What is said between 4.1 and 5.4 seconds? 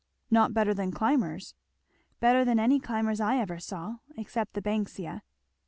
except the Banksia."